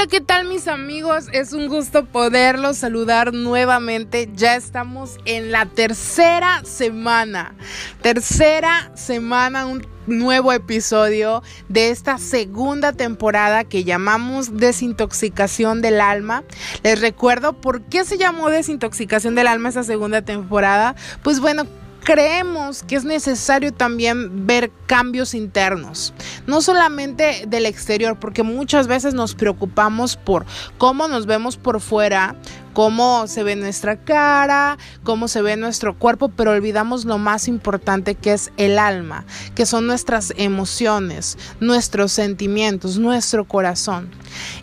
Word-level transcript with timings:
Hola, 0.00 0.08
¿qué 0.08 0.22
tal 0.22 0.46
mis 0.46 0.66
amigos? 0.66 1.26
Es 1.30 1.52
un 1.52 1.68
gusto 1.68 2.06
poderlos 2.06 2.78
saludar 2.78 3.34
nuevamente. 3.34 4.30
Ya 4.34 4.56
estamos 4.56 5.18
en 5.26 5.52
la 5.52 5.66
tercera 5.66 6.62
semana. 6.64 7.54
Tercera 8.00 8.90
semana, 8.94 9.66
un 9.66 9.86
nuevo 10.06 10.54
episodio 10.54 11.42
de 11.68 11.90
esta 11.90 12.16
segunda 12.16 12.94
temporada 12.94 13.64
que 13.64 13.84
llamamos 13.84 14.56
Desintoxicación 14.56 15.82
del 15.82 16.00
Alma. 16.00 16.44
Les 16.82 16.98
recuerdo 16.98 17.60
por 17.60 17.82
qué 17.82 18.06
se 18.06 18.16
llamó 18.16 18.48
Desintoxicación 18.48 19.34
del 19.34 19.48
Alma 19.48 19.68
esta 19.68 19.84
segunda 19.84 20.22
temporada. 20.22 20.94
Pues 21.22 21.40
bueno, 21.40 21.66
creemos 22.10 22.82
que 22.82 22.96
es 22.96 23.04
necesario 23.04 23.72
también 23.72 24.44
ver 24.44 24.72
cambios 24.86 25.32
internos, 25.32 26.12
no 26.44 26.60
solamente 26.60 27.44
del 27.46 27.66
exterior, 27.66 28.18
porque 28.18 28.42
muchas 28.42 28.88
veces 28.88 29.14
nos 29.14 29.36
preocupamos 29.36 30.16
por 30.16 30.44
cómo 30.76 31.06
nos 31.06 31.26
vemos 31.26 31.56
por 31.56 31.80
fuera, 31.80 32.34
cómo 32.72 33.28
se 33.28 33.44
ve 33.44 33.54
nuestra 33.54 33.96
cara, 33.96 34.76
cómo 35.04 35.28
se 35.28 35.40
ve 35.40 35.56
nuestro 35.56 35.96
cuerpo, 35.96 36.30
pero 36.30 36.50
olvidamos 36.50 37.04
lo 37.04 37.16
más 37.16 37.46
importante 37.46 38.16
que 38.16 38.32
es 38.32 38.50
el 38.56 38.80
alma, 38.80 39.24
que 39.54 39.64
son 39.64 39.86
nuestras 39.86 40.32
emociones, 40.36 41.38
nuestros 41.60 42.10
sentimientos, 42.10 42.98
nuestro 42.98 43.46
corazón. 43.46 44.10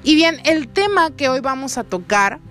Y 0.03 0.15
bien, 0.15 0.41
el 0.43 0.67
tema 0.67 1.11
que 1.11 1.29
hoy 1.29 1.39
vamos 1.39 1.77
a 1.77 1.85
tocar 1.85 2.41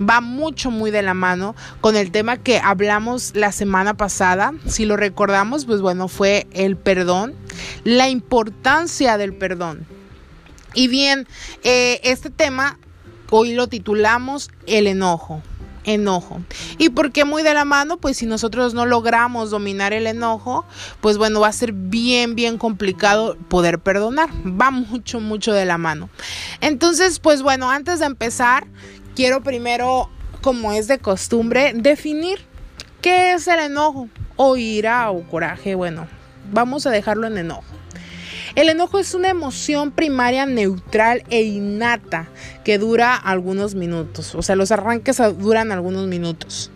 va 0.00 0.20
mucho, 0.20 0.70
muy 0.70 0.90
de 0.90 1.02
la 1.02 1.14
mano 1.14 1.54
con 1.80 1.96
el 1.96 2.10
tema 2.10 2.36
que 2.36 2.58
hablamos 2.58 3.32
la 3.34 3.52
semana 3.52 3.94
pasada. 3.94 4.52
Si 4.66 4.84
lo 4.84 4.96
recordamos, 4.96 5.64
pues 5.66 5.80
bueno, 5.80 6.08
fue 6.08 6.46
el 6.52 6.76
perdón, 6.76 7.34
la 7.84 8.08
importancia 8.08 9.16
del 9.18 9.34
perdón. 9.34 9.86
Y 10.74 10.88
bien, 10.88 11.26
eh, 11.62 12.00
este 12.02 12.30
tema 12.30 12.78
hoy 13.30 13.54
lo 13.54 13.68
titulamos 13.68 14.50
el 14.66 14.86
enojo 14.86 15.42
enojo. 15.84 16.40
¿Y 16.78 16.90
por 16.90 17.12
qué 17.12 17.24
muy 17.24 17.42
de 17.42 17.54
la 17.54 17.64
mano? 17.64 17.98
Pues 17.98 18.16
si 18.16 18.26
nosotros 18.26 18.74
no 18.74 18.86
logramos 18.86 19.50
dominar 19.50 19.92
el 19.92 20.06
enojo, 20.06 20.64
pues 21.00 21.18
bueno, 21.18 21.40
va 21.40 21.48
a 21.48 21.52
ser 21.52 21.72
bien, 21.72 22.34
bien 22.34 22.58
complicado 22.58 23.36
poder 23.48 23.78
perdonar. 23.78 24.30
Va 24.44 24.70
mucho, 24.70 25.20
mucho 25.20 25.52
de 25.52 25.64
la 25.64 25.78
mano. 25.78 26.08
Entonces, 26.60 27.18
pues 27.18 27.42
bueno, 27.42 27.70
antes 27.70 28.00
de 28.00 28.06
empezar, 28.06 28.66
quiero 29.14 29.42
primero, 29.42 30.10
como 30.40 30.72
es 30.72 30.88
de 30.88 30.98
costumbre, 30.98 31.72
definir 31.74 32.38
qué 33.00 33.32
es 33.34 33.48
el 33.48 33.60
enojo 33.60 34.08
o 34.36 34.56
ira 34.56 35.10
o 35.10 35.22
coraje. 35.28 35.74
Bueno, 35.74 36.06
vamos 36.52 36.86
a 36.86 36.90
dejarlo 36.90 37.26
en 37.26 37.38
enojo. 37.38 37.64
El 38.54 38.68
enojo 38.68 39.00
es 39.00 39.14
una 39.14 39.30
emoción 39.30 39.90
primaria 39.90 40.46
neutral 40.46 41.24
e 41.28 41.42
innata 41.42 42.28
que 42.62 42.78
dura 42.78 43.16
algunos 43.16 43.74
minutos. 43.74 44.34
O 44.36 44.42
sea, 44.42 44.54
los 44.54 44.70
arranques 44.70 45.20
duran 45.38 45.72
algunos 45.72 46.06
minutos. 46.06 46.70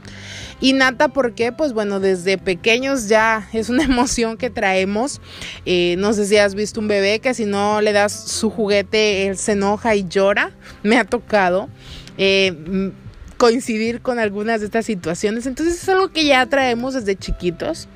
Innata 0.61 1.07
porque, 1.07 1.53
pues 1.53 1.73
bueno, 1.73 2.01
desde 2.01 2.37
pequeños 2.37 3.09
ya 3.09 3.49
es 3.53 3.69
una 3.69 3.85
emoción 3.85 4.37
que 4.37 4.51
traemos. 4.51 5.21
Eh, 5.67 5.95
no 5.99 6.13
sé 6.15 6.27
si 6.27 6.37
has 6.37 6.57
visto 6.57 6.81
un 6.81 6.89
bebé 6.89 7.21
que 7.21 7.33
si 7.33 7.45
no 7.45 7.81
le 7.81 7.93
das 7.93 8.13
su 8.13 8.51
juguete, 8.51 9.29
él 9.29 9.39
se 9.39 9.53
enoja 9.53 9.95
y 9.95 10.09
llora. 10.09 10.51
Me 10.83 10.99
ha 10.99 11.05
tocado. 11.05 11.69
Eh, 12.19 12.93
coincidir 13.39 14.03
con 14.03 14.19
algunas 14.19 14.61
de 14.61 14.67
estas 14.67 14.85
situaciones. 14.85 15.47
Entonces 15.47 15.83
es 15.83 15.89
algo 15.89 16.09
que 16.09 16.27
ya 16.27 16.45
traemos 16.47 16.95
desde 16.95 17.17
chiquitos 17.17 17.89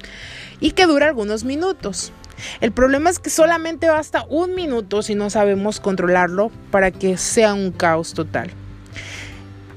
y 0.60 0.70
que 0.70 0.86
dura 0.86 1.08
algunos 1.08 1.44
minutos. 1.44 2.12
El 2.60 2.72
problema 2.72 3.10
es 3.10 3.18
que 3.18 3.28
solamente 3.28 3.88
basta 3.88 4.24
un 4.28 4.54
minuto 4.54 5.02
si 5.02 5.14
no 5.14 5.28
sabemos 5.28 5.80
controlarlo 5.80 6.50
para 6.70 6.90
que 6.90 7.18
sea 7.18 7.54
un 7.54 7.72
caos 7.72 8.14
total. 8.14 8.50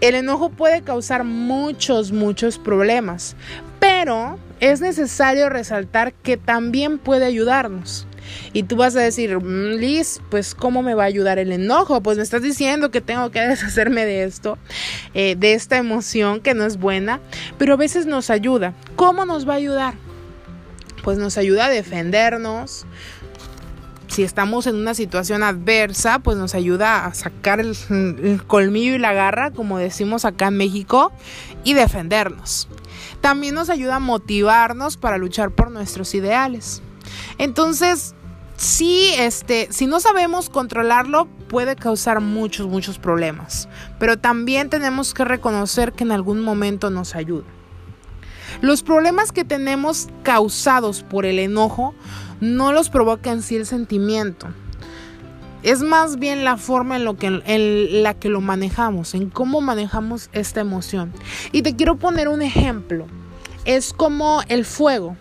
El 0.01 0.16
enojo 0.16 0.50
puede 0.50 0.81
causar 0.81 1.23
muchos, 1.23 2.12
muchos 2.12 2.59
problemas, 2.59 3.35
pero 3.79 4.38
es 4.59 4.81
necesario 4.81 5.50
resaltar 5.50 6.13
que 6.13 6.38
también 6.38 7.00
puede 7.00 7.25
ayudarnos. 7.25 8.07
Y 8.53 8.63
tú 8.63 8.75
vas 8.75 8.96
a 8.96 9.01
decir, 9.01 9.38
mm, 9.38 9.75
Liz, 9.75 10.22
pues 10.29 10.56
¿cómo 10.56 10.81
me 10.81 10.94
va 10.94 11.03
a 11.03 11.07
ayudar 11.07 11.40
el 11.40 11.51
enojo? 11.51 12.01
Pues 12.01 12.18
me 12.18 12.23
estás 12.23 12.41
diciendo 12.41 12.91
que 12.91 13.01
tengo 13.01 13.31
que 13.31 13.40
deshacerme 13.47 14.06
de 14.06 14.23
esto, 14.23 14.57
eh, 15.13 15.35
de 15.38 15.53
esta 15.53 15.78
emoción 15.78 16.41
que 16.41 16.53
no 16.53 16.66
es 16.66 16.78
buena, 16.78 17.19
pero 17.57 17.74
a 17.74 17.78
veces 17.78 18.06
nos 18.06 18.29
ayuda. 18.29 18.74
¿Cómo 18.95 19.25
nos 19.25 19.47
va 19.47 19.53
a 19.53 19.57
ayudar? 19.57 19.94
Pues 21.03 21.18
nos 21.18 21.38
ayuda 21.38 21.66
a 21.66 21.69
defendernos, 21.69 22.85
si 24.07 24.24
estamos 24.24 24.66
en 24.68 24.75
una 24.75 24.94
situación 24.94 25.44
adversa, 25.44 26.19
pues 26.19 26.38
nos 26.38 26.56
ayuda 26.56 27.06
a 27.06 27.13
sacar 27.13 27.59
el, 27.59 27.75
el, 27.90 28.41
colmillo 28.45 28.95
y 28.95 28.97
la 28.97 29.13
garra, 29.13 29.51
como 29.51 29.78
decimos 29.78 30.25
acá 30.25 30.47
en 30.47 30.57
México, 30.57 31.12
y 31.63 31.74
defendernos. 31.74 32.69
También 33.19 33.56
nos 33.56 33.69
ayuda 33.69 33.95
a 33.97 34.00
motivarnos 34.00 34.97
para 34.97 35.18
luchar 35.18 35.51
por 35.51 35.72
nuestros 35.72 36.16
ideales. 36.16 36.81
Entonces, 37.38 38.16
sí, 38.57 39.11
este, 39.17 39.67
si 39.71 39.85
no 39.85 39.99
sabemos 39.99 40.49
controlarlo, 40.49 41.27
puede 41.47 41.75
causar 41.75 42.21
muchos, 42.21 42.67
muchos 42.67 42.97
problemas. 42.97 43.67
Pero 43.99 44.17
también 44.17 44.69
tenemos 44.69 45.13
que 45.13 45.25
reconocer 45.25 45.93
que 45.93 46.03
en 46.03 46.11
algún 46.11 46.41
momento 46.41 46.89
nos 46.89 47.15
ayuda. 47.15 47.45
Los 48.61 48.83
problemas 48.83 49.31
que 49.31 49.44
tenemos 49.44 50.07
causados 50.23 51.03
por 51.03 51.25
el 51.25 51.39
enojo 51.39 51.94
no 52.39 52.71
los 52.71 52.89
provoca 52.89 53.31
en 53.31 53.41
sí 53.41 53.55
el 53.55 53.65
sentimiento. 53.65 54.47
Es 55.63 55.81
más 55.81 56.19
bien 56.19 56.44
la 56.44 56.57
forma 56.57 56.95
en, 56.95 57.05
lo 57.05 57.17
que, 57.17 57.27
en 57.27 58.03
la 58.03 58.13
que 58.13 58.29
lo 58.29 58.39
manejamos, 58.39 59.15
en 59.15 59.29
cómo 59.29 59.61
manejamos 59.61 60.29
esta 60.31 60.61
emoción. 60.61 61.11
Y 61.51 61.63
te 61.63 61.75
quiero 61.75 61.97
poner 61.97 62.27
un 62.27 62.44
ejemplo. 62.44 63.07
Es 63.65 63.91
como 63.91 64.41
el 64.47 64.63
fuego. 64.63 65.17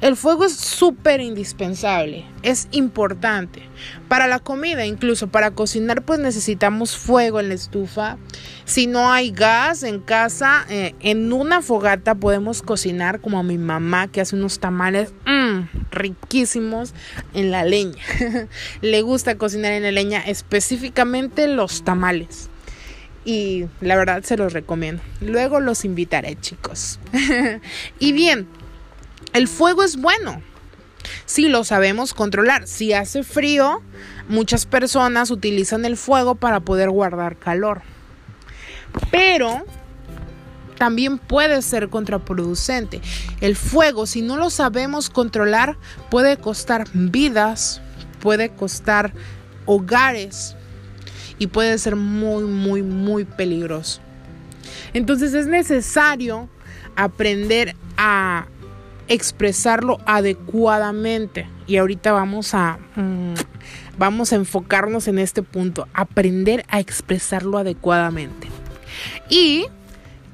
El 0.00 0.16
fuego 0.16 0.44
es 0.44 0.54
súper 0.54 1.20
indispensable, 1.20 2.24
es 2.42 2.68
importante. 2.70 3.62
Para 4.08 4.26
la 4.26 4.38
comida, 4.38 4.86
incluso 4.86 5.28
para 5.28 5.52
cocinar, 5.52 6.02
pues 6.02 6.18
necesitamos 6.18 6.96
fuego 6.96 7.40
en 7.40 7.48
la 7.48 7.54
estufa. 7.54 8.16
Si 8.64 8.86
no 8.86 9.10
hay 9.10 9.30
gas 9.30 9.82
en 9.82 10.00
casa, 10.00 10.66
eh, 10.68 10.94
en 11.00 11.32
una 11.32 11.62
fogata 11.62 12.14
podemos 12.14 12.62
cocinar 12.62 13.20
como 13.20 13.42
mi 13.42 13.58
mamá 13.58 14.08
que 14.08 14.20
hace 14.20 14.36
unos 14.36 14.58
tamales 14.60 15.12
mmm, 15.26 15.62
riquísimos 15.90 16.94
en 17.34 17.50
la 17.50 17.64
leña. 17.64 18.02
Le 18.82 19.02
gusta 19.02 19.36
cocinar 19.36 19.72
en 19.72 19.82
la 19.82 19.92
leña, 19.92 20.20
específicamente 20.20 21.48
los 21.48 21.84
tamales 21.84 22.50
y 23.28 23.66
la 23.82 23.94
verdad 23.94 24.22
se 24.22 24.38
los 24.38 24.54
recomiendo. 24.54 25.02
Luego 25.20 25.60
los 25.60 25.84
invitaré, 25.84 26.36
chicos. 26.40 26.98
y 27.98 28.12
bien, 28.12 28.48
el 29.32 29.48
fuego 29.48 29.82
es 29.82 29.96
bueno. 29.96 30.42
Si 31.26 31.48
lo 31.48 31.64
sabemos 31.64 32.14
controlar. 32.14 32.66
Si 32.66 32.92
hace 32.92 33.22
frío, 33.22 33.82
muchas 34.28 34.66
personas 34.66 35.30
utilizan 35.30 35.84
el 35.84 35.96
fuego 35.96 36.34
para 36.34 36.60
poder 36.60 36.90
guardar 36.90 37.36
calor. 37.36 37.82
Pero 39.10 39.64
también 40.78 41.18
puede 41.18 41.60
ser 41.62 41.88
contraproducente. 41.88 43.00
El 43.40 43.56
fuego, 43.56 44.06
si 44.06 44.22
no 44.22 44.36
lo 44.36 44.48
sabemos 44.48 45.10
controlar, 45.10 45.76
puede 46.10 46.36
costar 46.36 46.86
vidas, 46.92 47.80
puede 48.20 48.50
costar 48.50 49.12
hogares 49.66 50.56
y 51.38 51.48
puede 51.48 51.78
ser 51.78 51.96
muy, 51.96 52.44
muy, 52.44 52.82
muy 52.82 53.24
peligroso. 53.24 54.00
Entonces 54.92 55.34
es 55.34 55.46
necesario 55.46 56.48
aprender 56.96 57.76
a 57.96 58.46
expresarlo 59.08 59.98
adecuadamente. 60.06 61.48
Y 61.66 61.76
ahorita 61.76 62.12
vamos 62.12 62.54
a, 62.54 62.78
mm, 62.96 63.34
vamos 63.98 64.32
a 64.32 64.36
enfocarnos 64.36 65.08
en 65.08 65.18
este 65.18 65.42
punto, 65.42 65.88
aprender 65.94 66.64
a 66.68 66.80
expresarlo 66.80 67.58
adecuadamente. 67.58 68.48
Y 69.28 69.66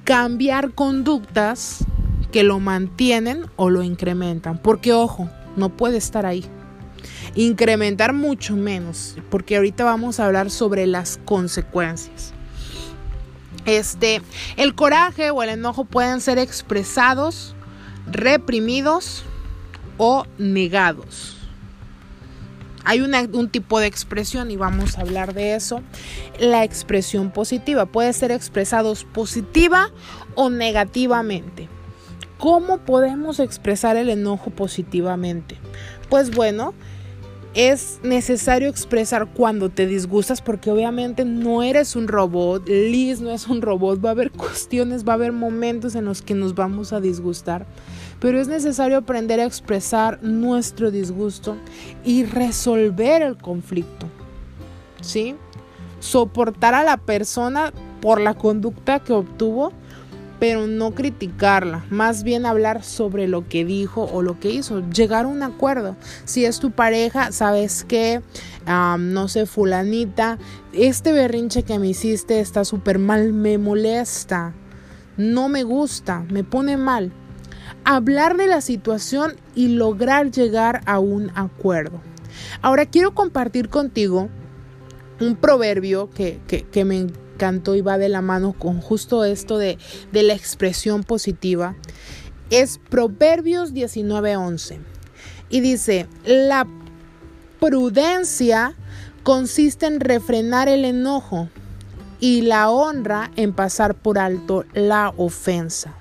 cambiar 0.05 0.73
conductas 0.73 1.85
que 2.31 2.43
lo 2.43 2.61
mantienen 2.61 3.47
o 3.57 3.71
lo 3.71 3.83
incrementan. 3.83 4.59
Porque 4.59 4.93
ojo, 4.93 5.29
no 5.57 5.71
puede 5.71 5.97
estar 5.97 6.27
ahí. 6.27 6.45
Incrementar 7.37 8.13
mucho 8.13 8.55
menos, 8.55 9.17
porque 9.31 9.57
ahorita 9.57 9.85
vamos 9.85 10.21
a 10.21 10.27
hablar 10.27 10.51
sobre 10.51 10.87
las 10.87 11.19
consecuencias. 11.25 12.33
Este, 13.67 14.21
el 14.57 14.75
coraje 14.75 15.31
o 15.31 15.43
el 15.43 15.49
enojo 15.49 15.85
pueden 15.85 16.21
ser 16.21 16.39
expresados 16.39 17.54
reprimidos 18.07 19.25
o 19.97 20.25
negados. 20.39 21.37
Hay 22.87 23.01
un 23.01 23.49
tipo 23.49 23.81
de 23.81 23.87
expresión 23.87 24.51
y 24.51 24.57
vamos 24.57 24.99
a 24.99 25.01
hablar 25.01 25.33
de 25.33 25.55
eso. 25.55 25.83
La 26.39 26.65
expresión 26.65 27.31
positiva 27.31 27.87
puede 27.87 28.13
ser 28.13 28.31
expresados 28.31 29.05
positiva 29.05 29.91
o 30.35 30.51
negativamente. 30.51 31.71
¿Cómo 32.37 32.79
podemos 32.79 33.41
expresar 33.41 33.97
el 33.97 34.11
enojo 34.11 34.51
positivamente? 34.51 35.57
Pues 36.11 36.31
bueno, 36.31 36.75
es 37.55 38.01
necesario 38.03 38.69
expresar 38.69 39.27
cuando 39.27 39.69
te 39.69 39.87
disgustas 39.87 40.43
porque 40.43 40.71
obviamente 40.71 41.25
no 41.25 41.63
eres 41.63 41.95
un 41.95 42.09
robot, 42.09 42.69
Liz 42.69 43.21
no 43.21 43.31
es 43.31 43.47
un 43.47 43.63
robot, 43.63 44.05
va 44.05 44.09
a 44.09 44.13
haber 44.13 44.33
cuestiones, 44.33 45.05
va 45.07 45.13
a 45.13 45.15
haber 45.15 45.33
momentos 45.33 45.95
en 45.95 46.05
los 46.05 46.21
que 46.21 46.35
nos 46.35 46.55
vamos 46.55 46.93
a 46.93 47.01
disgustar, 47.01 47.67
pero 48.19 48.41
es 48.41 48.49
necesario 48.49 48.99
aprender 48.99 49.39
a 49.39 49.45
expresar 49.45 50.21
nuestro 50.23 50.91
disgusto 50.91 51.57
y 52.05 52.25
resolver 52.25 53.23
el 53.23 53.37
conflicto, 53.37 54.07
¿sí? 55.01 55.37
Soportar 56.01 56.75
a 56.75 56.83
la 56.83 56.97
persona 56.97 57.73
por 58.01 58.21
la 58.21 58.35
conducta 58.35 58.99
que 58.99 59.13
obtuvo 59.13 59.73
pero 60.39 60.67
no 60.67 60.95
criticarla, 60.95 61.85
más 61.91 62.23
bien 62.25 62.47
hablar 62.47 62.83
sobre 62.83 63.29
lo 63.29 63.49
que 63.49 63.65
dijo 63.65 64.05
o 64.05 64.23
lo 64.23 64.39
que 64.41 64.51
hizo, 64.51 64.83
llegar 64.91 65.25
a 65.25 65.29
un 65.29 65.43
acuerdo. 65.43 65.97
Si 66.25 66.45
es 66.45 66.59
tu 66.59 66.71
pareja, 66.71 67.33
sabes 67.33 67.85
que, 67.85 68.21
no 68.67 69.29
sé, 69.29 69.47
fulanita, 69.47 70.39
este 70.73 71.13
berrinche 71.13 71.63
que 71.63 71.79
me 71.79 71.89
hiciste 71.89 72.41
está 72.41 72.65
súper 72.65 72.99
mal, 72.99 73.33
me 73.33 73.59
molesta, 73.59 74.53
no 75.17 75.49
me 75.49 75.63
gusta, 75.63 76.25
me 76.31 76.45
pone 76.45 76.77
mal. 76.77 77.13
Hablar 77.85 78.37
de 78.37 78.47
la 78.47 78.61
situación 78.61 79.35
y 79.55 79.69
lograr 79.69 80.31
llegar 80.31 80.81
a 80.87 80.99
un 80.99 81.31
acuerdo. 81.35 82.01
Ahora 82.63 82.87
quiero 82.87 83.15
compartir 83.15 83.69
contigo 83.69 84.29
un 85.21 85.37
proverbio 85.37 86.11
que, 86.11 86.41
que, 86.47 86.63
que 86.63 86.85
me 86.85 87.07
canto 87.37 87.75
y 87.75 87.81
va 87.81 87.99
de 87.99 88.09
la 88.09 88.23
mano 88.23 88.53
con 88.53 88.81
justo 88.81 89.25
esto 89.25 89.59
de, 89.59 89.79
de 90.13 90.23
la 90.23 90.35
expresión 90.35 91.05
positiva, 91.05 91.77
es 92.51 92.79
Proverbios 92.91 93.73
19:11. 93.73 94.79
Y 95.51 95.61
dice, 95.61 96.07
la 96.25 96.67
prudencia 97.61 98.75
consiste 99.23 99.87
en 99.87 100.01
refrenar 100.01 100.69
el 100.69 100.85
enojo 100.85 101.49
y 102.21 102.43
la 102.43 102.71
honra 102.71 103.31
en 103.37 103.53
pasar 103.53 103.95
por 103.95 104.19
alto 104.19 104.65
la 104.73 105.13
ofensa. 105.17 105.95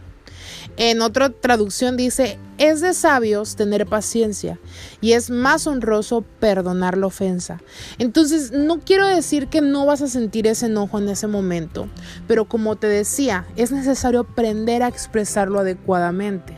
En 0.77 1.01
otra 1.01 1.29
traducción 1.29 1.97
dice, 1.97 2.37
es 2.57 2.81
de 2.81 2.93
sabios 2.93 3.55
tener 3.55 3.85
paciencia 3.85 4.59
y 5.01 5.13
es 5.13 5.29
más 5.29 5.67
honroso 5.67 6.23
perdonar 6.39 6.97
la 6.97 7.07
ofensa. 7.07 7.61
Entonces, 7.97 8.51
no 8.51 8.79
quiero 8.79 9.07
decir 9.07 9.47
que 9.47 9.61
no 9.61 9.85
vas 9.85 10.01
a 10.01 10.07
sentir 10.07 10.47
ese 10.47 10.67
enojo 10.67 10.99
en 10.99 11.09
ese 11.09 11.27
momento, 11.27 11.87
pero 12.27 12.45
como 12.45 12.75
te 12.75 12.87
decía, 12.87 13.45
es 13.55 13.71
necesario 13.71 14.21
aprender 14.21 14.83
a 14.83 14.87
expresarlo 14.87 15.59
adecuadamente. 15.59 16.57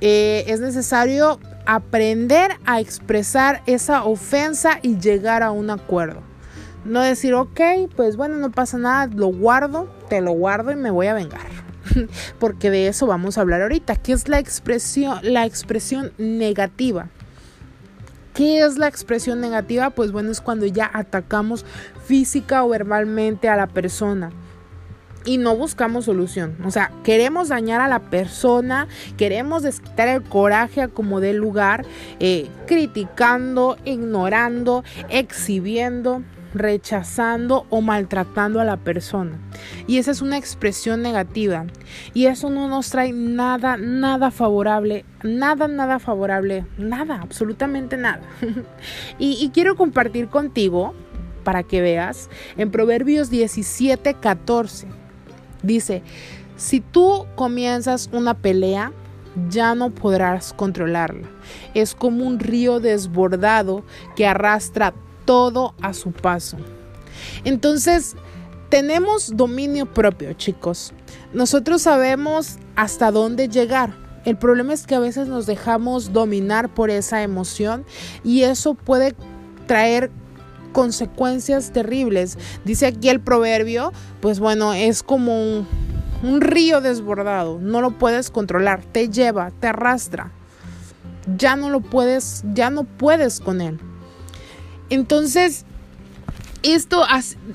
Eh, 0.00 0.44
es 0.48 0.60
necesario 0.60 1.38
aprender 1.64 2.52
a 2.64 2.80
expresar 2.80 3.62
esa 3.66 4.04
ofensa 4.04 4.80
y 4.82 4.98
llegar 4.98 5.42
a 5.42 5.52
un 5.52 5.70
acuerdo. 5.70 6.22
No 6.84 7.00
decir, 7.00 7.34
ok, 7.34 7.60
pues 7.94 8.16
bueno, 8.16 8.36
no 8.36 8.50
pasa 8.50 8.76
nada, 8.78 9.06
lo 9.06 9.28
guardo, 9.28 9.88
te 10.08 10.20
lo 10.20 10.32
guardo 10.32 10.72
y 10.72 10.76
me 10.76 10.90
voy 10.90 11.06
a 11.06 11.14
vengar. 11.14 11.61
porque 12.38 12.70
de 12.70 12.88
eso 12.88 13.06
vamos 13.06 13.38
a 13.38 13.42
hablar 13.42 13.62
ahorita, 13.62 13.96
¿Qué 13.96 14.12
es 14.12 14.28
la 14.28 14.38
expresión, 14.38 15.18
la 15.22 15.46
expresión 15.46 16.12
negativa. 16.18 17.08
¿Qué 18.34 18.60
es 18.60 18.78
la 18.78 18.88
expresión 18.88 19.40
negativa? 19.40 19.90
Pues 19.90 20.10
bueno, 20.10 20.30
es 20.30 20.40
cuando 20.40 20.64
ya 20.64 20.90
atacamos 20.92 21.66
física 22.06 22.64
o 22.64 22.70
verbalmente 22.70 23.48
a 23.48 23.56
la 23.56 23.66
persona 23.66 24.30
y 25.24 25.38
no 25.38 25.56
buscamos 25.56 26.06
solución. 26.06 26.56
O 26.64 26.70
sea, 26.70 26.90
queremos 27.04 27.48
dañar 27.48 27.80
a 27.80 27.88
la 27.88 28.00
persona, 28.00 28.88
queremos 29.16 29.62
desquitar 29.62 30.08
el 30.08 30.22
coraje 30.22 30.82
a 30.82 30.88
como 30.88 31.20
dé 31.20 31.32
lugar, 31.32 31.84
eh, 32.20 32.48
criticando, 32.66 33.76
ignorando, 33.84 34.84
exhibiendo 35.08 36.22
rechazando 36.54 37.66
o 37.70 37.80
maltratando 37.80 38.60
a 38.60 38.64
la 38.64 38.76
persona. 38.76 39.38
Y 39.86 39.98
esa 39.98 40.10
es 40.10 40.22
una 40.22 40.38
expresión 40.38 41.02
negativa. 41.02 41.66
Y 42.14 42.26
eso 42.26 42.50
no 42.50 42.68
nos 42.68 42.90
trae 42.90 43.12
nada, 43.12 43.76
nada 43.76 44.30
favorable, 44.30 45.04
nada, 45.22 45.68
nada 45.68 45.98
favorable, 45.98 46.66
nada, 46.78 47.20
absolutamente 47.22 47.96
nada. 47.96 48.22
y, 49.18 49.50
quiero 49.52 49.76
compartir 49.76 50.28
contigo, 50.28 50.94
para 51.44 51.62
que 51.62 51.80
veas, 51.80 52.30
en 52.56 52.70
Proverbios 52.70 53.30
17, 53.30 54.14
14. 54.14 54.86
Dice, 55.62 56.02
si 56.56 56.80
tú 56.80 57.26
comienzas 57.34 58.08
una 58.12 58.34
pelea, 58.34 58.92
ya 59.48 59.74
no 59.74 59.90
podrás 59.90 60.52
controlarla. 60.52 61.26
Es 61.74 61.94
como 61.94 62.24
un 62.24 62.38
río 62.38 62.80
desbordado 62.80 63.84
que 64.14 64.26
arrastra 64.26 64.94
todo 65.24 65.74
a 65.80 65.92
su 65.94 66.12
paso. 66.12 66.58
Entonces, 67.44 68.16
tenemos 68.68 69.36
dominio 69.36 69.86
propio, 69.86 70.32
chicos. 70.32 70.92
Nosotros 71.32 71.82
sabemos 71.82 72.56
hasta 72.74 73.10
dónde 73.10 73.48
llegar. 73.48 73.94
El 74.24 74.36
problema 74.36 74.72
es 74.72 74.86
que 74.86 74.94
a 74.94 75.00
veces 75.00 75.28
nos 75.28 75.46
dejamos 75.46 76.12
dominar 76.12 76.72
por 76.72 76.90
esa 76.90 77.22
emoción 77.22 77.84
y 78.24 78.44
eso 78.44 78.74
puede 78.74 79.14
traer 79.66 80.10
consecuencias 80.72 81.72
terribles. 81.72 82.38
Dice 82.64 82.86
aquí 82.86 83.08
el 83.08 83.20
proverbio, 83.20 83.92
pues 84.20 84.40
bueno, 84.40 84.72
es 84.72 85.02
como 85.02 85.34
un, 85.38 85.66
un, 86.22 86.40
río 86.40 86.80
desbordado, 86.80 87.58
no 87.60 87.80
lo 87.80 87.98
puedes 87.98 88.30
controlar, 88.30 88.84
te 88.84 89.08
lleva, 89.08 89.50
te 89.60 89.66
arrastra. 89.66 90.30
Ya 91.36 91.56
no 91.56 91.68
lo 91.68 91.80
puedes, 91.80 92.42
ya 92.54 92.70
no 92.70 92.84
puedes 92.84 93.38
con 93.40 93.60
él. 93.60 93.78
Entonces, 94.92 95.64
esto 96.62 97.02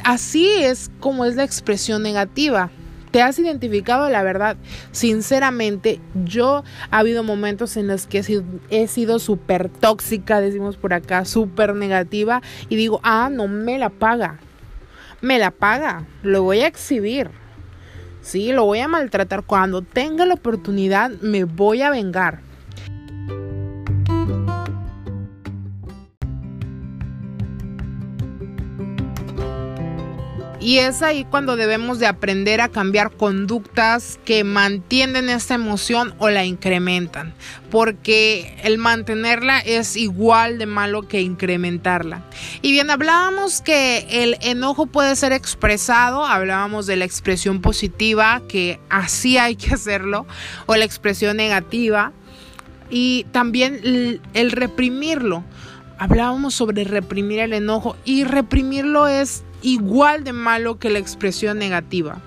así 0.03 0.47
es 0.47 0.89
como 0.99 1.23
es 1.23 1.35
la 1.35 1.43
expresión 1.43 2.01
negativa. 2.01 2.71
¿Te 3.11 3.21
has 3.21 3.37
identificado? 3.37 4.09
La 4.09 4.23
verdad, 4.23 4.57
sinceramente, 4.91 6.01
yo 6.25 6.63
ha 6.89 6.97
habido 6.97 7.21
momentos 7.21 7.77
en 7.77 7.85
los 7.85 8.07
que 8.07 8.23
he 8.71 8.87
sido 8.87 9.19
súper 9.19 9.69
tóxica, 9.69 10.41
decimos 10.41 10.77
por 10.77 10.95
acá, 10.95 11.25
súper 11.25 11.75
negativa, 11.75 12.41
y 12.69 12.75
digo, 12.75 12.99
ah, 13.03 13.29
no 13.31 13.47
me 13.47 13.77
la 13.77 13.89
paga. 13.89 14.39
Me 15.21 15.37
la 15.37 15.51
paga, 15.51 16.07
lo 16.23 16.41
voy 16.41 16.61
a 16.61 16.67
exhibir. 16.67 17.29
Sí, 18.21 18.51
lo 18.51 18.65
voy 18.65 18.79
a 18.79 18.87
maltratar. 18.87 19.43
Cuando 19.43 19.83
tenga 19.83 20.25
la 20.25 20.33
oportunidad, 20.33 21.11
me 21.21 21.43
voy 21.43 21.83
a 21.83 21.91
vengar. 21.91 22.46
Y 30.67 30.79
es 30.79 31.01
ahí 31.01 31.23
cuando 31.23 31.55
debemos 31.55 31.97
de 31.97 32.07
aprender 32.07 32.59
a 32.59 32.67
cambiar 32.67 33.11
conductas 33.11 34.19
que 34.25 34.43
mantienen 34.43 35.29
esta 35.29 35.53
emoción 35.53 36.13
o 36.17 36.29
la 36.29 36.43
incrementan, 36.43 37.33
porque 37.71 38.53
el 38.65 38.77
mantenerla 38.77 39.59
es 39.59 39.95
igual 39.95 40.57
de 40.57 40.65
malo 40.65 41.07
que 41.07 41.21
incrementarla. 41.21 42.25
Y 42.61 42.73
bien, 42.73 42.89
hablábamos 42.89 43.61
que 43.61 44.07
el 44.09 44.35
enojo 44.41 44.87
puede 44.87 45.15
ser 45.15 45.31
expresado, 45.31 46.25
hablábamos 46.25 46.85
de 46.85 46.97
la 46.97 47.05
expresión 47.05 47.61
positiva, 47.61 48.41
que 48.49 48.77
así 48.89 49.37
hay 49.37 49.55
que 49.55 49.73
hacerlo, 49.73 50.27
o 50.65 50.75
la 50.75 50.83
expresión 50.83 51.37
negativa, 51.37 52.11
y 52.89 53.25
también 53.31 54.19
el, 54.33 54.51
reprimirlo 54.51 55.45
hablábamos 55.97 56.53
sobre 56.55 56.83
reprimir 56.83 57.39
el 57.39 57.53
enojo 57.53 57.95
y 58.05 58.23
reprimirlo 58.23 59.07
es 59.07 59.43
igual 59.61 60.23
de 60.23 60.33
malo 60.33 60.79
que 60.79 60.89
la 60.89 60.99
expresión 60.99 61.59
negativa. 61.59 62.21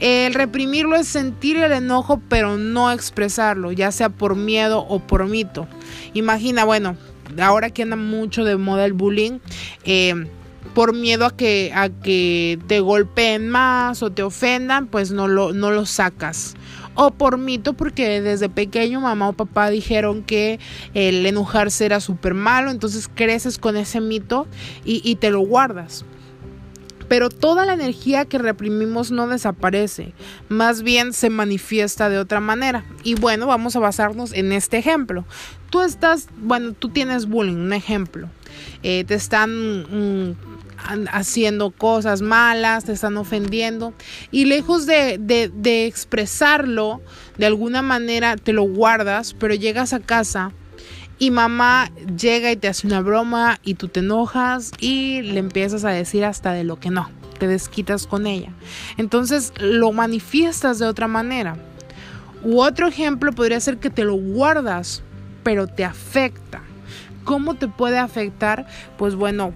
El 0.00 0.34
reprimirlo 0.34 0.96
es 0.96 1.06
sentir 1.06 1.58
el 1.58 1.70
enojo 1.70 2.20
pero 2.28 2.58
no 2.58 2.90
expresarlo, 2.90 3.70
ya 3.70 3.92
sea 3.92 4.08
por 4.08 4.34
miedo 4.34 4.80
o 4.80 4.98
por 4.98 5.28
mito. 5.28 5.68
Imagina, 6.12 6.64
bueno, 6.64 6.96
ahora 7.40 7.70
que 7.70 7.82
anda 7.82 7.94
mucho 7.94 8.44
de 8.44 8.56
moda 8.56 8.84
el 8.84 8.94
bullying, 8.94 9.38
eh, 9.84 10.26
por 10.74 10.92
miedo 10.92 11.24
a 11.24 11.36
que, 11.36 11.70
a 11.72 11.88
que 11.88 12.58
te 12.66 12.80
golpeen 12.80 13.48
más 13.48 14.02
o 14.02 14.10
te 14.10 14.24
ofendan, 14.24 14.88
pues 14.88 15.12
no 15.12 15.28
lo, 15.28 15.52
no 15.52 15.70
lo 15.70 15.86
sacas. 15.86 16.56
O 16.94 17.12
por 17.12 17.38
mito, 17.38 17.74
porque 17.74 18.20
desde 18.20 18.48
pequeño 18.48 19.00
mamá 19.00 19.28
o 19.28 19.32
papá 19.34 19.70
dijeron 19.70 20.24
que 20.24 20.58
el 20.94 21.24
enojarse 21.24 21.86
era 21.86 22.00
súper 22.00 22.34
malo, 22.34 22.72
entonces 22.72 23.08
creces 23.14 23.56
con 23.56 23.76
ese 23.76 24.00
mito 24.00 24.48
y, 24.84 25.00
y 25.08 25.14
te 25.14 25.30
lo 25.30 25.40
guardas 25.40 26.04
pero 27.08 27.28
toda 27.28 27.66
la 27.66 27.74
energía 27.74 28.24
que 28.24 28.38
reprimimos 28.38 29.10
no 29.10 29.26
desaparece, 29.26 30.12
más 30.48 30.82
bien 30.82 31.12
se 31.12 31.30
manifiesta 31.30 32.08
de 32.08 32.18
otra 32.18 32.40
manera. 32.40 32.84
Y 33.02 33.14
bueno, 33.14 33.46
vamos 33.46 33.76
a 33.76 33.80
basarnos 33.80 34.32
en 34.32 34.52
este 34.52 34.78
ejemplo. 34.78 35.24
Tú 35.70 35.80
estás, 35.80 36.28
bueno, 36.36 36.72
tú 36.72 36.90
tienes 36.90 37.26
bullying, 37.26 37.56
un 37.56 37.72
ejemplo. 37.72 38.28
Eh, 38.82 39.04
te 39.04 39.14
están 39.14 40.30
mm, 40.30 40.36
haciendo 41.10 41.70
cosas 41.70 42.20
malas, 42.20 42.84
te 42.84 42.92
están 42.92 43.16
ofendiendo. 43.16 43.94
Y 44.30 44.44
lejos 44.44 44.86
de, 44.86 45.18
de 45.18 45.86
expresarlo, 45.86 47.00
de 47.38 47.46
alguna 47.46 47.82
manera 47.82 48.36
te 48.36 48.52
lo 48.52 48.64
guardas, 48.64 49.34
pero 49.34 49.54
llegas 49.54 49.92
a 49.92 50.00
casa 50.00 50.52
y 51.22 51.30
mamá 51.30 51.88
llega 52.18 52.50
y 52.50 52.56
te 52.56 52.66
hace 52.66 52.84
una 52.84 53.00
broma 53.00 53.60
y 53.62 53.74
tú 53.74 53.86
te 53.86 54.00
enojas 54.00 54.72
y 54.80 55.22
le 55.22 55.38
empiezas 55.38 55.84
a 55.84 55.90
decir 55.90 56.24
hasta 56.24 56.52
de 56.52 56.64
lo 56.64 56.80
que 56.80 56.90
no, 56.90 57.08
te 57.38 57.46
desquitas 57.46 58.08
con 58.08 58.26
ella. 58.26 58.50
Entonces 58.96 59.52
lo 59.60 59.92
manifiestas 59.92 60.80
de 60.80 60.86
otra 60.86 61.06
manera. 61.06 61.54
U 62.42 62.60
otro 62.60 62.88
ejemplo 62.88 63.30
podría 63.32 63.60
ser 63.60 63.78
que 63.78 63.88
te 63.88 64.02
lo 64.02 64.14
guardas, 64.14 65.04
pero 65.44 65.68
te 65.68 65.84
afecta. 65.84 66.60
¿Cómo 67.22 67.54
te 67.54 67.68
puede 67.68 67.98
afectar? 67.98 68.66
Pues 68.98 69.14
bueno, 69.14 69.52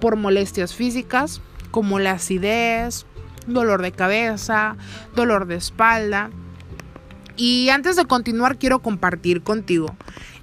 por 0.00 0.16
molestias 0.16 0.74
físicas, 0.74 1.40
como 1.70 2.00
la 2.00 2.10
acidez, 2.10 3.06
dolor 3.46 3.82
de 3.82 3.92
cabeza, 3.92 4.76
dolor 5.14 5.46
de 5.46 5.54
espalda. 5.54 6.30
Y 7.36 7.68
antes 7.68 7.94
de 7.94 8.04
continuar 8.04 8.58
quiero 8.58 8.80
compartir 8.80 9.44
contigo. 9.44 9.94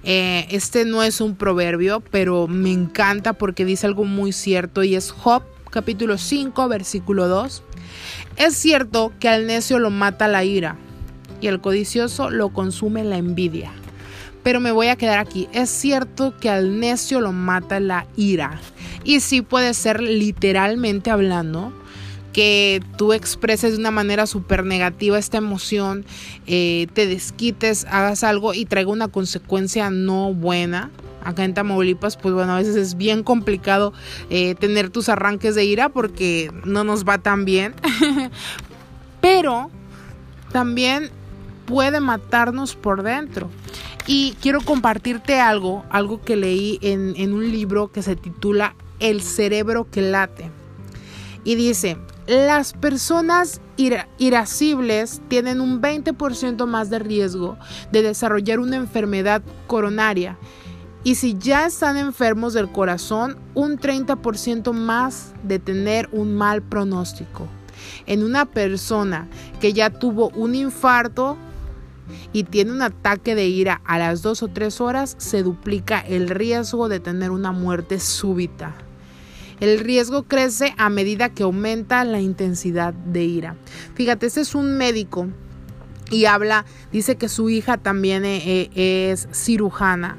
Eh, 0.08 0.46
este 0.50 0.84
no 0.84 1.02
es 1.02 1.20
un 1.20 1.34
proverbio, 1.34 2.00
pero 2.12 2.46
me 2.46 2.70
encanta 2.70 3.32
porque 3.32 3.64
dice 3.64 3.88
algo 3.88 4.04
muy 4.04 4.30
cierto 4.30 4.84
y 4.84 4.94
es 4.94 5.10
Job 5.10 5.42
capítulo 5.70 6.16
5 6.16 6.68
versículo 6.68 7.26
2. 7.26 7.64
Es 8.36 8.54
cierto 8.54 9.12
que 9.18 9.28
al 9.28 9.48
necio 9.48 9.80
lo 9.80 9.90
mata 9.90 10.28
la 10.28 10.44
ira 10.44 10.76
y 11.40 11.48
al 11.48 11.60
codicioso 11.60 12.30
lo 12.30 12.50
consume 12.50 13.02
la 13.02 13.16
envidia. 13.16 13.72
Pero 14.44 14.60
me 14.60 14.70
voy 14.70 14.86
a 14.86 14.96
quedar 14.96 15.18
aquí. 15.18 15.48
Es 15.52 15.70
cierto 15.70 16.36
que 16.38 16.50
al 16.50 16.78
necio 16.78 17.20
lo 17.20 17.32
mata 17.32 17.80
la 17.80 18.06
ira. 18.16 18.60
Y 19.02 19.18
sí 19.18 19.42
puede 19.42 19.74
ser 19.74 20.00
literalmente 20.00 21.10
hablando 21.10 21.72
que 22.36 22.82
tú 22.98 23.14
expreses 23.14 23.72
de 23.72 23.78
una 23.78 23.90
manera 23.90 24.26
súper 24.26 24.62
negativa 24.62 25.16
esta 25.16 25.38
emoción, 25.38 26.04
eh, 26.46 26.86
te 26.92 27.06
desquites, 27.06 27.86
hagas 27.88 28.24
algo 28.24 28.52
y 28.52 28.66
traiga 28.66 28.90
una 28.90 29.08
consecuencia 29.08 29.88
no 29.88 30.34
buena. 30.34 30.90
Acá 31.24 31.44
en 31.44 31.54
Tamaulipas, 31.54 32.18
pues 32.18 32.34
bueno, 32.34 32.52
a 32.52 32.58
veces 32.58 32.76
es 32.76 32.98
bien 32.98 33.22
complicado 33.22 33.94
eh, 34.28 34.54
tener 34.54 34.90
tus 34.90 35.08
arranques 35.08 35.54
de 35.54 35.64
ira 35.64 35.88
porque 35.88 36.52
no 36.66 36.84
nos 36.84 37.08
va 37.08 37.16
tan 37.16 37.46
bien. 37.46 37.74
Pero 39.22 39.70
también 40.52 41.08
puede 41.64 42.00
matarnos 42.00 42.74
por 42.74 43.02
dentro. 43.02 43.48
Y 44.06 44.36
quiero 44.42 44.60
compartirte 44.60 45.40
algo, 45.40 45.86
algo 45.88 46.20
que 46.20 46.36
leí 46.36 46.78
en, 46.82 47.14
en 47.16 47.32
un 47.32 47.50
libro 47.50 47.90
que 47.90 48.02
se 48.02 48.14
titula 48.14 48.76
El 49.00 49.22
cerebro 49.22 49.88
que 49.90 50.02
late. 50.02 50.50
Y 51.44 51.54
dice, 51.54 51.96
las 52.26 52.72
personas 52.72 53.60
irascibles 54.18 55.20
tienen 55.28 55.60
un 55.60 55.80
20% 55.80 56.66
más 56.66 56.90
de 56.90 56.98
riesgo 56.98 57.56
de 57.92 58.02
desarrollar 58.02 58.58
una 58.58 58.76
enfermedad 58.76 59.42
coronaria 59.66 60.36
y 61.06 61.14
si 61.14 61.38
ya 61.38 61.66
están 61.66 61.96
enfermos 61.96 62.52
del 62.52 62.72
corazón, 62.72 63.36
un 63.54 63.78
30% 63.78 64.72
más 64.72 65.34
de 65.44 65.60
tener 65.60 66.08
un 66.10 66.34
mal 66.34 66.62
pronóstico. 66.62 67.46
En 68.06 68.24
una 68.24 68.44
persona 68.44 69.28
que 69.60 69.72
ya 69.72 69.90
tuvo 69.90 70.30
un 70.30 70.56
infarto 70.56 71.36
y 72.32 72.42
tiene 72.42 72.72
un 72.72 72.82
ataque 72.82 73.36
de 73.36 73.46
ira 73.46 73.80
a 73.84 73.98
las 73.98 74.22
2 74.22 74.42
o 74.42 74.48
3 74.48 74.80
horas, 74.80 75.14
se 75.18 75.44
duplica 75.44 76.00
el 76.00 76.28
riesgo 76.28 76.88
de 76.88 76.98
tener 76.98 77.30
una 77.30 77.52
muerte 77.52 78.00
súbita. 78.00 78.74
El 79.60 79.78
riesgo 79.80 80.24
crece 80.24 80.74
a 80.76 80.90
medida 80.90 81.30
que 81.30 81.42
aumenta 81.42 82.04
la 82.04 82.20
intensidad 82.20 82.92
de 82.92 83.24
ira. 83.24 83.56
Fíjate, 83.94 84.26
este 84.26 84.42
es 84.42 84.54
un 84.54 84.76
médico 84.76 85.28
y 86.10 86.26
habla, 86.26 86.64
dice 86.92 87.16
que 87.16 87.28
su 87.28 87.50
hija 87.50 87.78
también 87.78 88.24
eh, 88.24 88.70
eh, 88.74 89.10
es 89.10 89.28
cirujana 89.32 90.18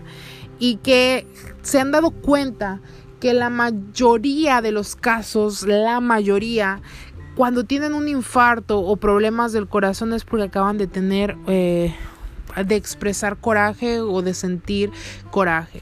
y 0.60 0.77
que 0.77 1.27
se 1.62 1.79
han 1.79 1.91
dado 1.91 2.12
cuenta 2.12 2.82
que 3.20 3.34
la 3.34 3.50
mayoría 3.50 4.62
de 4.62 4.72
los 4.72 4.96
casos, 4.96 5.65
la 5.67 6.00
mayoría, 6.01 6.82
cuando 7.36 7.63
tienen 7.63 7.94
un 7.94 8.08
infarto 8.08 8.79
o 8.79 8.96
problemas 8.98 9.53
del 9.53 9.67
corazón 9.67 10.13
es 10.13 10.24
porque 10.24 10.46
acaban 10.46 10.77
de 10.77 10.88
tener, 10.88 11.38
eh, 11.48 11.94
de 12.65 12.75
expresar 12.75 13.38
coraje 13.38 14.01
o 14.01 14.22
de 14.22 14.34
sentir 14.34 14.91
coraje. 15.32 15.82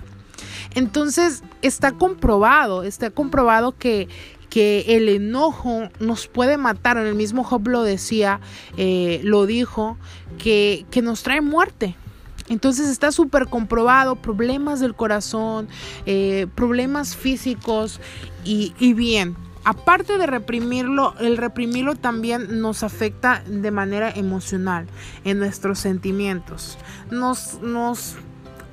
Entonces 0.75 1.41
está 1.62 1.94
comprobado, 1.94 2.84
está 2.84 3.10
comprobado 3.10 3.77
que, 3.77 4.10
que 4.50 4.86
el 4.96 5.10
enojo 5.10 5.89
nos 6.00 6.27
puede 6.27 6.58
matar. 6.58 6.98
En 6.98 7.08
el 7.08 7.15
mismo 7.15 7.44
Job 7.44 7.67
lo 7.67 7.84
decía, 7.84 8.41
eh, 8.77 9.22
lo 9.24 9.46
dijo, 9.46 9.98
que, 10.38 10.86
que 10.91 11.01
nos 11.01 11.24
trae 11.24 11.41
muerte. 11.41 11.96
Entonces 12.48 12.89
está 12.89 13.12
súper 13.12 13.48
comprobado, 13.48 14.17
problemas 14.17 14.79
del 14.79 14.96
corazón, 14.96 15.67
eh, 16.05 16.46
problemas 16.53 17.15
físicos 17.15 18.00
y, 18.44 18.74
y, 18.77 18.94
bien. 18.94 19.36
Aparte 19.63 20.20
de 20.20 20.27
reprimirlo, 20.27 21.15
el 21.20 21.38
reprimirlo 21.38 21.96
también 21.96 22.62
nos 22.62 22.84
afecta 22.84 23.44
de 23.48 23.72
manera 23.72 24.12
emocional, 24.12 24.86
en 25.24 25.39
nuestros 25.39 25.79
sentimientos. 25.79 26.77
Nos, 27.10 27.60
nos 27.62 28.15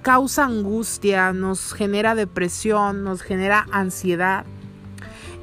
causa 0.03 0.45
angustia, 0.45 1.33
nos 1.33 1.73
genera 1.73 2.15
depresión, 2.15 3.05
nos 3.05 3.23
genera 3.23 3.67
ansiedad. 3.73 4.45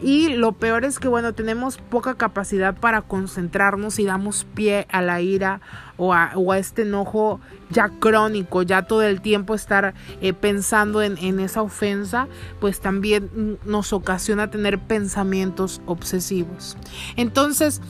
Y 0.01 0.29
lo 0.29 0.53
peor 0.53 0.85
es 0.85 0.97
que, 0.97 1.09
bueno, 1.09 1.33
tenemos 1.33 1.77
poca 1.77 2.15
capacidad 2.15 2.73
para 2.73 3.01
concentrarnos 3.01 3.99
y 3.99 4.05
damos 4.05 4.45
pie 4.45 4.87
a 4.91 5.01
la 5.01 5.19
ira 5.19 5.59
o 5.97 6.13
a, 6.13 6.31
este 6.57 6.83
enojo 6.83 7.41
ya 7.69 7.89
crónico, 7.99 8.61
ya 8.61 8.83
todo 8.83 9.03
el 9.03 9.19
tiempo 9.19 9.55
estar 9.55 9.93
eh, 10.21 10.31
pensando 10.31 11.01
en, 11.01 11.17
en 11.17 11.41
esa 11.41 11.61
ofensa, 11.61 12.29
pues 12.61 12.79
también 12.79 13.59
nos 13.65 13.91
ocasiona 13.91 14.49
tener 14.49 14.79
pensamientos 14.79 15.81
obsesivos. 15.85 16.77
Entonces, 17.17 17.81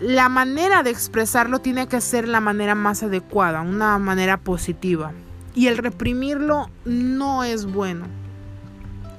la 0.00 0.28
manera 0.28 0.82
de 0.82 0.90
expresarlo 0.90 1.60
tiene 1.60 1.86
que 1.86 2.02
ser 2.02 2.28
la 2.28 2.40
manera 2.40 2.74
más 2.74 3.02
adecuada, 3.02 3.62
una 3.62 3.98
manera 3.98 4.36
positiva. 4.36 5.12
Y 5.54 5.66
el 5.66 5.78
reprimirlo 5.78 6.70
no 6.84 7.44
es 7.44 7.66
bueno. 7.66 8.06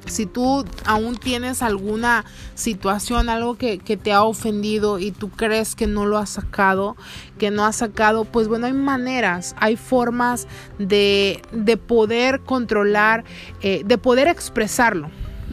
Si 0.08 0.26
tú 0.26 0.66
aún 0.86 1.16
tienes 1.16 1.62
alguna 1.62 2.26
situación, 2.56 3.30
algo 3.30 3.56
que, 3.56 3.78
te 3.80 4.12
ha 4.12 4.24
ofendido 4.24 4.98
y 4.98 5.12
tú 5.12 5.30
crees 5.30 5.76
que 5.76 5.86
no 5.86 6.06
lo 6.06 6.18
has 6.18 6.32
sacado, 6.32 6.98
que 7.38 7.52
no 7.52 7.66
has 7.66 7.78
sacado, 7.78 8.26
pues 8.26 8.48
bueno, 8.48 8.66
hay 8.66 8.74
maneras, 8.74 9.56
hay 9.60 9.76
formas 9.76 10.48
de, 10.80 11.42
poder 11.88 12.42
controlar, 12.42 13.24
eh, 13.62 13.84
de 13.86 13.98
poder 13.98 14.28
expresarlo 14.28 15.10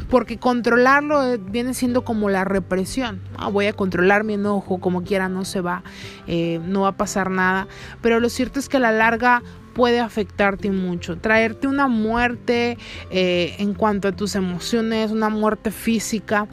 porque 0.09 0.39
controlarlo 0.39 1.23
eh, 1.23 1.39
viene 1.39 1.75
siendo 1.75 2.03
como 2.03 2.31
la 2.31 2.45
represión. 2.45 3.21
Ah, 3.37 3.49
voy 3.49 3.67
a 3.67 3.73
controlar 3.73 4.25
mi 4.25 4.35
enojo, 4.35 4.79
como 4.79 5.03
quiera, 5.03 5.29
no 5.29 5.45
se 5.45 5.61
va, 5.61 5.83
eh, 6.27 6.61
no 6.65 6.83
va 6.83 6.89
a 6.89 6.97
pasar 6.97 7.31
nada. 7.31 7.69
Pero 8.01 8.21
lo 8.21 8.29
cierto 8.29 8.59
es 8.59 8.69
que 8.69 8.79
a 8.79 8.81
la 8.81 8.93
larga 8.93 9.43
puede 9.79 10.01
afectarte 10.01 10.73
mucho, 10.73 11.19
traerte 11.19 11.69
una 11.69 11.87
muerte 11.87 12.77
eh, 13.13 13.55
en 13.61 13.75
cuanto 13.75 14.09
a 14.09 14.13
tus 14.13 14.35
emociones, 14.35 15.13
una 15.13 15.29
muerte 15.29 15.71
física, 15.71 16.49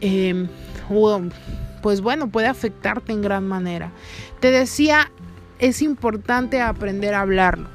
em, 0.00 0.48
pues 1.82 2.00
bueno, 2.00 2.28
puede 2.28 2.46
afectarte 2.46 3.12
en 3.12 3.20
gran 3.20 3.46
manera. 3.46 3.92
Te 4.40 4.50
decía, 4.50 5.12
es 5.58 5.82
importante 5.82 6.62
aprender 6.62 7.12
a 7.12 7.20
hablarlo. 7.20 7.68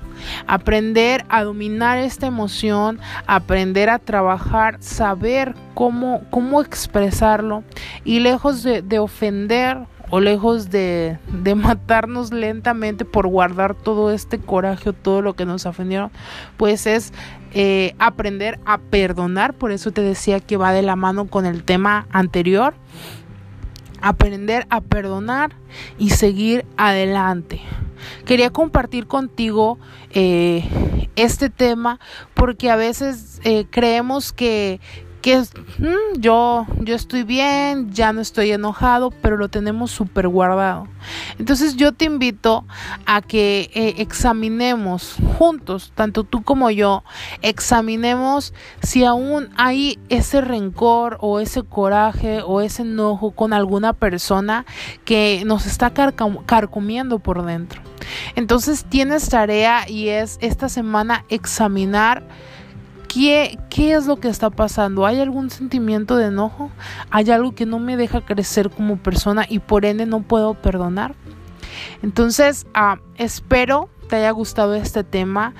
Aprender 0.48 1.24
a 1.30 1.44
dominar 1.44 2.00
esta 2.00 2.26
emoción, 2.26 3.00
aprender 3.28 3.92
a 3.92 4.00
trabajar, 4.00 4.78
saber 4.80 5.54
cómo, 5.76 6.24
cómo 6.32 6.62
expresarlo 6.62 7.64
y 8.06 8.22
lejos 8.22 8.64
de, 8.64 8.82
de 8.82 8.98
ofender 8.98 9.86
o 10.12 10.20
lejos 10.20 10.70
de, 10.70 11.18
matarnos 11.56 12.32
lentamente 12.32 13.06
por 13.06 13.28
guardar 13.28 13.74
todo 13.76 14.12
este 14.12 14.38
coraje 14.40 14.90
o 14.90 14.94
todo 14.94 15.22
lo 15.22 15.34
que 15.34 15.46
nos 15.46 15.66
ofendieron, 15.66 16.12
pues 16.58 16.86
es 16.86 17.14
eh, 17.54 17.96
aprender 17.98 18.60
a 18.66 18.78
perdonar. 18.78 19.54
Por 19.54 19.72
eso 19.72 19.92
te 19.92 20.02
decía 20.02 20.42
que 20.42 20.58
va 20.58 20.74
de 20.74 20.82
la 20.82 20.98
mano 20.98 21.28
con 21.28 21.46
el 21.46 21.64
tema 21.64 22.08
anterior. 22.12 22.74
Aprender 24.02 24.68
a 24.70 24.82
perdonar 24.82 25.56
y 25.98 26.10
seguir 26.10 26.66
adelante. 26.76 27.62
Quería 28.26 28.50
compartir 28.50 29.08
contigo 29.08 29.80
eh, 30.10 30.68
este 31.16 31.50
tema 31.50 32.00
porque 32.34 32.70
a 32.70 32.76
veces 32.76 33.40
eh, 33.44 33.66
creemos 33.70 34.34
que 34.34 34.80
que 35.22 35.38
mm, 35.38 36.20
yo, 36.20 36.66
yo 36.80 36.96
estoy 36.96 37.24
bien, 37.24 37.92
ya 37.92 38.12
no 38.12 38.22
estoy 38.22 38.52
enojado, 38.52 39.12
pero 39.12 39.38
lo 39.38 39.50
tenemos 39.50 39.92
súper 39.92 40.28
guardado. 40.28 40.88
Entonces 41.38 41.76
yo 41.76 41.92
te 41.92 42.06
invito 42.06 42.66
a 43.06 43.22
que 43.22 43.70
eh, 43.74 43.96
examinemos 43.98 45.16
juntos, 45.38 45.92
tanto 45.96 46.24
tú 46.24 46.44
como 46.44 46.70
yo, 46.72 47.04
examinemos 47.42 48.54
si 48.82 49.04
aún 49.04 49.50
hay 49.58 50.00
ese 50.10 50.42
rencor 50.42 51.18
o 51.22 51.40
ese 51.40 51.64
coraje 51.64 52.42
o 52.42 52.62
ese 52.62 52.82
enojo 52.82 53.32
con 53.32 53.54
alguna 53.54 53.94
persona 53.94 54.66
que 55.06 55.44
nos 55.46 55.66
está 55.66 55.92
carcomiendo 55.92 57.20
por 57.20 57.46
dentro. 57.46 57.82
Entonces 58.36 58.86
tienes 58.86 59.30
tarea 59.30 59.88
y 59.88 60.10
es 60.10 60.38
esta 60.42 60.70
semana 60.70 61.26
examinar 61.30 62.24
¿Qué, 63.14 63.60
¿Qué, 63.70 63.94
es 63.94 64.06
lo 64.06 64.22
que 64.22 64.30
está 64.30 64.50
pasando? 64.50 65.06
¿Hay 65.06 65.20
algún 65.20 65.50
sentimiento 65.50 66.16
de 66.16 66.28
enojo? 66.28 66.72
¿Hay 67.10 67.30
algo 67.30 67.54
que 67.54 67.66
no 67.66 67.78
me 67.78 67.98
deja 67.98 68.22
crecer 68.22 68.70
como 68.70 68.96
persona 68.96 69.46
y 69.50 69.60
por 69.60 69.84
ende 69.84 70.06
no 70.06 70.22
puedo 70.22 70.54
perdonar? 70.54 71.14
Entonces, 72.04 72.66
ah, 72.74 73.00
espero 73.18 73.90
te 74.08 74.16
haya 74.16 74.32
gustado 74.32 74.76
este 74.76 75.04
tema. 75.04 75.54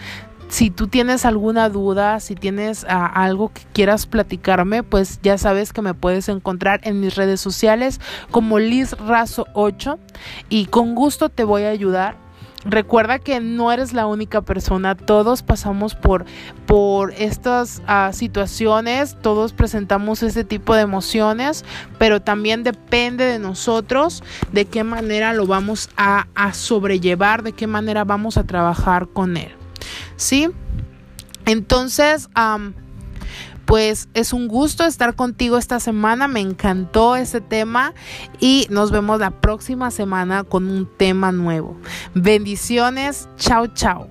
Si 0.48 0.70
tú 0.70 0.88
tienes 0.88 1.26
alguna 1.26 1.68
duda, 1.68 2.22
si 2.22 2.36
tienes 2.36 2.86
ah, 2.88 3.06
algo 3.06 3.52
que 3.52 3.64
quieras 3.74 4.06
platicarme, 4.06 4.82
pues 4.84 5.20
ya 5.22 5.38
sabes 5.38 5.74
que 5.74 5.82
me 5.82 5.94
puedes 5.94 6.30
encontrar 6.30 6.80
en 6.84 7.02
mis 7.02 7.16
redes 7.16 7.42
sociales 7.42 8.00
como 8.32 8.60
Liz 8.60 8.94
Razo 8.94 9.46
8 9.54 10.00
y 10.48 10.68
con 10.68 10.96
gusto 10.96 11.28
te 11.28 11.44
voy 11.44 11.64
a 11.64 11.70
ayudar 11.70 12.16
Recuerda 12.64 13.18
que 13.18 13.40
no 13.40 13.72
eres 13.72 13.92
la 13.92 14.06
única 14.06 14.42
persona, 14.42 14.96
todos 14.96 15.42
pasamos 15.42 15.96
por, 15.96 16.26
por 16.68 17.12
estas 17.14 17.82
ah, 17.88 18.12
situaciones, 18.14 19.18
todos 19.20 19.52
presentamos 19.52 20.22
este 20.22 20.44
tipo 20.44 20.76
de 20.76 20.82
emociones, 20.82 21.66
pero 21.98 22.22
también 22.22 22.64
depende 22.64 23.26
de 23.26 23.40
nosotros 23.40 24.24
de 24.52 24.66
qué 24.66 24.84
manera 24.84 25.34
lo 25.34 25.48
vamos 25.48 25.90
a, 25.98 26.28
sobrellevar, 26.54 27.42
de 27.42 27.54
qué 27.54 27.66
manera 27.66 28.04
vamos 28.04 28.38
a 28.38 28.44
trabajar 28.44 29.08
con 29.08 29.38
él. 29.38 29.52
¿Sí? 30.16 30.50
Entonces, 31.46 32.30
pues 33.66 34.10
es 34.14 34.34
un 34.34 34.48
gusto 34.48 34.86
estar 34.86 35.16
contigo 35.16 35.58
esta 35.58 35.80
semana. 35.80 36.28
Me 36.28 36.40
encantó 36.40 37.16
ese 37.16 37.42
tema 37.42 37.94
y 38.40 38.68
nos 38.70 38.92
vemos 38.92 39.20
la 39.20 39.32
próxima 39.32 39.92
semana 39.92 40.44
con 40.44 40.70
un 40.70 40.86
tema 40.98 41.32
nuevo. 41.32 41.78
Bendiciones. 42.14 43.28
Chao, 43.38 43.68
chao. 43.68 44.08